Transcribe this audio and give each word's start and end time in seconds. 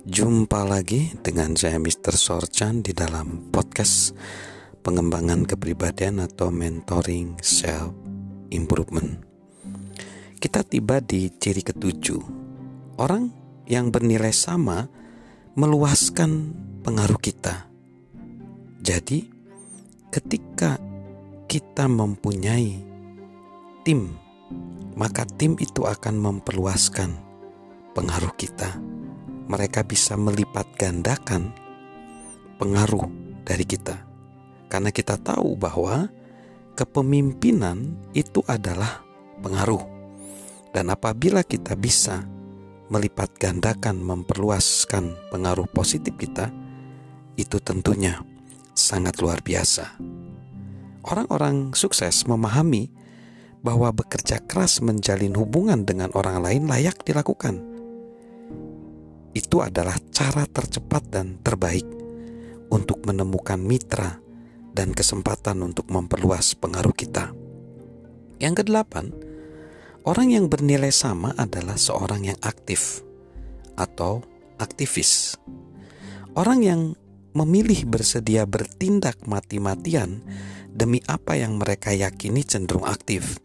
Jumpa 0.00 0.64
lagi 0.64 1.12
dengan 1.20 1.52
saya 1.52 1.76
Mr. 1.76 2.16
Sorchan 2.16 2.80
di 2.80 2.96
dalam 2.96 3.52
podcast 3.52 4.16
pengembangan 4.80 5.44
kepribadian 5.44 6.24
atau 6.24 6.48
mentoring 6.48 7.36
self 7.44 7.92
improvement. 8.48 9.20
Kita 10.40 10.64
tiba 10.64 11.04
di 11.04 11.28
ciri 11.28 11.60
ketujuh. 11.60 12.16
Orang 12.96 13.28
yang 13.68 13.92
bernilai 13.92 14.32
sama 14.32 14.88
meluaskan 15.52 16.56
pengaruh 16.80 17.20
kita. 17.20 17.68
Jadi, 18.80 19.28
ketika 20.08 20.80
kita 21.44 21.92
mempunyai 21.92 22.72
tim, 23.84 24.16
maka 24.96 25.28
tim 25.28 25.60
itu 25.60 25.84
akan 25.84 26.16
memperluaskan 26.16 27.12
pengaruh 27.92 28.32
kita 28.40 28.89
mereka 29.50 29.82
bisa 29.82 30.14
melipat 30.14 30.78
gandakan 30.78 31.50
pengaruh 32.62 33.10
dari 33.42 33.66
kita. 33.66 33.98
Karena 34.70 34.94
kita 34.94 35.18
tahu 35.18 35.58
bahwa 35.58 36.06
kepemimpinan 36.78 37.98
itu 38.14 38.46
adalah 38.46 39.02
pengaruh. 39.42 39.82
Dan 40.70 40.94
apabila 40.94 41.42
kita 41.42 41.74
bisa 41.74 42.22
melipat 42.94 43.34
gandakan 43.42 43.98
memperluaskan 43.98 45.34
pengaruh 45.34 45.66
positif 45.74 46.14
kita, 46.14 46.54
itu 47.34 47.58
tentunya 47.58 48.22
sangat 48.70 49.18
luar 49.18 49.42
biasa. 49.42 49.98
Orang-orang 51.02 51.74
sukses 51.74 52.22
memahami 52.22 52.86
bahwa 53.66 53.90
bekerja 53.90 54.38
keras 54.46 54.78
menjalin 54.78 55.34
hubungan 55.34 55.82
dengan 55.82 56.14
orang 56.14 56.38
lain 56.38 56.70
layak 56.70 57.02
dilakukan 57.02 57.69
itu 59.36 59.62
adalah 59.62 59.94
cara 60.10 60.46
tercepat 60.46 61.06
dan 61.10 61.38
terbaik 61.42 61.86
untuk 62.70 63.02
menemukan 63.06 63.58
mitra 63.58 64.18
dan 64.74 64.94
kesempatan 64.94 65.62
untuk 65.66 65.90
memperluas 65.90 66.54
pengaruh 66.58 66.94
kita. 66.94 67.34
Yang 68.40 68.64
kedelapan, 68.64 69.12
orang 70.06 70.32
yang 70.32 70.46
bernilai 70.48 70.94
sama 70.94 71.34
adalah 71.36 71.76
seorang 71.76 72.32
yang 72.32 72.38
aktif 72.40 73.04
atau 73.76 74.24
aktivis. 74.56 75.36
Orang 76.32 76.62
yang 76.62 76.94
memilih 77.34 77.86
bersedia 77.86 78.46
bertindak 78.46 79.22
mati-matian 79.26 80.22
demi 80.70 81.02
apa 81.06 81.38
yang 81.38 81.58
mereka 81.58 81.90
yakini 81.94 82.46
cenderung 82.46 82.86
aktif. 82.86 83.38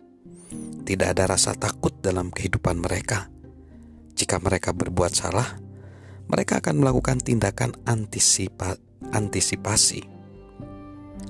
Tidak 0.85 1.07
ada 1.17 1.25
rasa 1.25 1.57
takut 1.57 1.97
dalam 1.97 2.29
kehidupan 2.29 2.77
mereka. 2.77 3.27
Jika 4.13 4.37
mereka 4.37 4.71
berbuat 4.71 5.11
salah, 5.11 5.64
mereka 6.25 6.57
akan 6.61 6.81
melakukan 6.81 7.21
tindakan 7.21 7.77
antisipa, 7.85 8.77
antisipasi. 9.13 10.01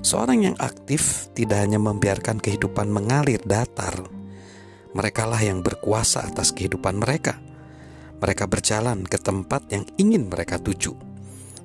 Seorang 0.00 0.46
yang 0.52 0.56
aktif 0.62 1.32
tidak 1.34 1.66
hanya 1.66 1.82
membiarkan 1.82 2.38
kehidupan 2.38 2.88
mengalir 2.88 3.42
datar, 3.42 4.06
merekalah 4.94 5.42
yang 5.42 5.60
berkuasa 5.60 6.24
atas 6.24 6.54
kehidupan 6.54 6.96
mereka. 6.96 7.42
Mereka 8.16 8.48
berjalan 8.48 9.04
ke 9.04 9.20
tempat 9.20 9.68
yang 9.68 9.84
ingin 10.00 10.32
mereka 10.32 10.56
tuju. 10.56 10.96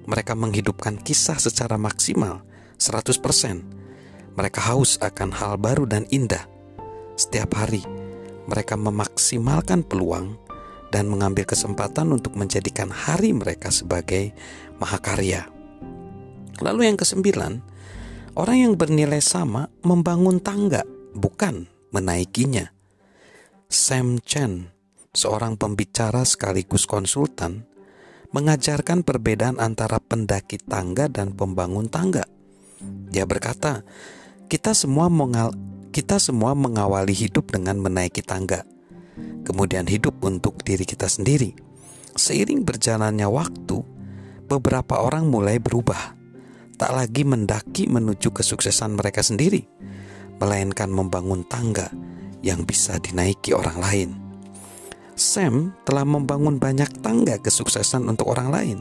Mereka 0.04 0.36
menghidupkan 0.36 1.00
kisah 1.00 1.40
secara 1.40 1.80
maksimal, 1.80 2.44
100%. 2.76 4.36
Mereka 4.36 4.60
haus 4.74 5.00
akan 5.00 5.32
hal 5.32 5.56
baru 5.56 5.88
dan 5.88 6.04
indah. 6.12 6.44
Setiap 7.16 7.56
hari, 7.56 7.86
mereka 8.50 8.76
memaksimalkan 8.76 9.86
peluang 9.86 10.41
dan 10.92 11.08
mengambil 11.08 11.48
kesempatan 11.48 12.12
untuk 12.12 12.36
menjadikan 12.36 12.92
hari 12.92 13.32
mereka 13.32 13.72
sebagai 13.72 14.36
mahakarya. 14.78 15.48
Lalu 16.62 16.92
yang 16.92 17.00
kesembilan, 17.00 17.64
orang 18.38 18.58
yang 18.60 18.74
bernilai 18.78 19.24
sama 19.24 19.72
membangun 19.82 20.38
tangga, 20.44 20.84
bukan 21.16 21.66
menaikinya. 21.96 22.70
Sam 23.72 24.20
Chen, 24.22 24.68
seorang 25.16 25.56
pembicara 25.56 26.28
sekaligus 26.28 26.84
konsultan, 26.84 27.66
mengajarkan 28.36 29.04
perbedaan 29.04 29.60
antara 29.60 30.00
pendaki 30.00 30.60
tangga 30.60 31.08
dan 31.08 31.36
pembangun 31.36 31.88
tangga. 31.88 32.24
Dia 33.12 33.28
berkata, 33.28 33.84
"Kita 34.48 34.76
semua 34.76 35.08
mengal 35.12 35.56
kita 35.92 36.24
semua 36.24 36.56
mengawali 36.56 37.12
hidup 37.12 37.52
dengan 37.52 37.80
menaiki 37.80 38.24
tangga." 38.24 38.71
Kemudian 39.44 39.86
hidup 39.90 40.22
untuk 40.24 40.62
diri 40.62 40.86
kita 40.86 41.10
sendiri. 41.10 41.54
Seiring 42.16 42.68
berjalannya 42.68 43.28
waktu, 43.28 43.82
beberapa 44.48 45.00
orang 45.00 45.32
mulai 45.32 45.58
berubah, 45.58 46.16
tak 46.76 46.92
lagi 46.92 47.24
mendaki 47.24 47.88
menuju 47.88 48.34
kesuksesan 48.36 49.00
mereka 49.00 49.24
sendiri, 49.24 49.64
melainkan 50.42 50.92
membangun 50.92 51.48
tangga 51.48 51.88
yang 52.42 52.66
bisa 52.66 52.98
dinaiki 52.98 53.54
orang 53.54 53.78
lain. 53.80 54.10
Sam 55.14 55.78
telah 55.86 56.02
membangun 56.02 56.58
banyak 56.58 57.06
tangga 57.06 57.38
kesuksesan 57.38 58.10
untuk 58.10 58.34
orang 58.34 58.50
lain. 58.50 58.78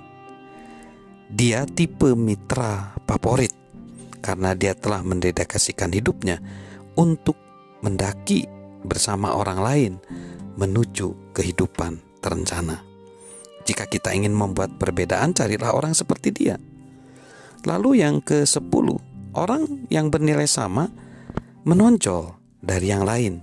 Dia 1.30 1.68
tipe 1.68 2.16
mitra 2.16 2.96
favorit 3.04 3.52
karena 4.24 4.56
dia 4.56 4.74
telah 4.74 5.04
mendedikasikan 5.04 5.92
hidupnya 5.92 6.40
untuk 6.96 7.36
mendaki 7.84 8.48
bersama 8.82 9.36
orang 9.36 9.60
lain 9.60 9.92
menuju 10.60 11.32
kehidupan 11.32 12.20
terencana. 12.20 12.84
Jika 13.64 13.88
kita 13.88 14.12
ingin 14.12 14.36
membuat 14.36 14.76
perbedaan, 14.76 15.32
carilah 15.32 15.72
orang 15.72 15.96
seperti 15.96 16.28
dia. 16.36 16.60
Lalu 17.64 18.04
yang 18.04 18.20
ke-10, 18.20 18.86
orang 19.32 19.88
yang 19.88 20.12
bernilai 20.12 20.44
sama 20.44 20.92
menonjol 21.64 22.36
dari 22.60 22.92
yang 22.92 23.08
lain. 23.08 23.40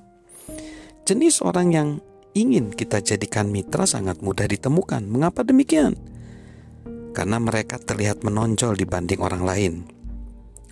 Jenis 1.09 1.41
orang 1.41 1.67
yang 1.73 1.89
ingin 2.37 2.69
kita 2.69 3.01
jadikan 3.01 3.49
mitra 3.49 3.89
sangat 3.89 4.21
mudah 4.21 4.45
ditemukan. 4.45 5.05
Mengapa 5.09 5.41
demikian? 5.41 5.97
Karena 7.17 7.41
mereka 7.41 7.81
terlihat 7.81 8.21
menonjol 8.21 8.77
dibanding 8.77 9.21
orang 9.21 9.41
lain. 9.41 9.73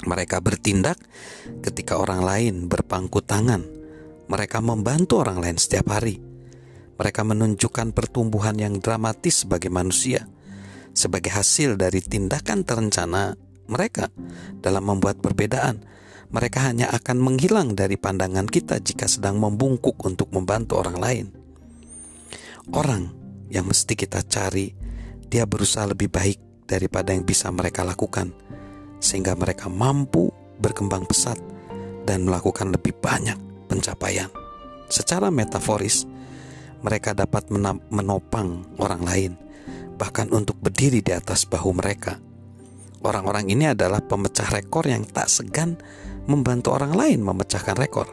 Mereka 0.06 0.44
bertindak 0.44 1.00
ketika 1.63 1.97
orang 1.97 2.22
lain 2.22 2.67
berpangku 2.67 3.23
tangan 3.23 3.75
mereka 4.25 4.57
membantu 4.62 5.22
orang 5.22 5.38
lain 5.41 5.57
setiap 5.57 5.94
hari. 5.94 6.25
Mereka 6.95 7.22
menunjukkan 7.28 7.91
pertumbuhan 7.91 8.56
yang 8.56 8.79
dramatis 8.79 9.44
sebagai 9.44 9.67
manusia, 9.67 10.28
sebagai 10.95 11.35
hasil 11.35 11.75
dari 11.75 12.00
tindakan 12.00 12.63
terencana 12.63 13.35
mereka 13.67 14.07
dalam 14.63 14.88
membuat 14.88 15.19
perbedaan. 15.19 15.83
Mereka 16.31 16.59
hanya 16.72 16.89
akan 16.89 17.22
menghilang 17.22 17.78
dari 17.78 18.00
pandangan 18.00 18.50
kita 18.50 18.81
jika 18.81 19.06
sedang 19.06 19.38
membungkuk 19.38 20.00
untuk 20.03 20.31
membantu 20.33 20.81
orang 20.81 20.97
lain. 20.97 21.25
Orang 22.73 23.13
yang 23.53 23.69
mesti 23.69 23.94
kita 23.94 24.25
cari, 24.25 24.73
dia 25.29 25.45
berusaha 25.45 25.85
lebih 25.85 26.09
baik 26.09 26.66
daripada 26.66 27.13
yang 27.13 27.23
bisa 27.23 27.53
mereka 27.53 27.85
lakukan, 27.85 28.33
sehingga 28.97 29.38
mereka 29.38 29.69
mampu 29.69 30.33
berkembang 30.57 31.06
pesat 31.06 31.38
dan 32.09 32.25
melakukan 32.25 32.73
lebih 32.73 32.97
banyak 32.97 33.38
pencapaian. 33.69 34.33
Secara 34.89 35.29
metaforis, 35.29 36.09
mereka 36.81 37.16
dapat 37.16 37.47
menopang 37.91 38.66
orang 38.81 39.02
lain, 39.03 39.31
bahkan 39.96 40.28
untuk 40.34 40.59
berdiri 40.59 41.00
di 41.00 41.13
atas 41.16 41.47
bahu 41.47 41.75
mereka. 41.75 42.19
Orang-orang 43.06 43.53
ini 43.53 43.69
adalah 43.69 44.02
pemecah 44.02 44.50
rekor 44.50 44.90
yang 44.90 45.06
tak 45.06 45.30
segan 45.30 45.78
membantu 46.25 46.74
orang 46.74 46.97
lain 46.97 47.22
memecahkan 47.22 47.78
rekor. 47.78 48.09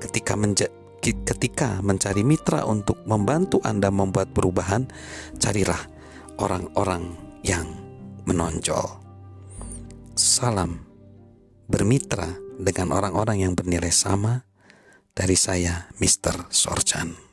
Ketika 0.00 0.34
menja 0.40 0.68
ketika 1.04 1.84
mencari 1.84 2.24
mitra 2.24 2.64
untuk 2.64 3.04
membantu 3.04 3.60
Anda 3.60 3.92
membuat 3.92 4.32
perubahan, 4.32 4.88
carilah 5.36 5.80
orang-orang 6.40 7.12
yang 7.44 7.68
menonjol. 8.24 9.04
Salam 10.16 10.80
bermitra 11.68 12.32
dengan 12.56 12.96
orang-orang 12.96 13.44
yang 13.44 13.52
bernilai 13.52 13.92
sama 13.92 14.48
dari 15.12 15.36
saya, 15.36 15.92
Mr. 16.00 16.48
Sorchan. 16.48 17.23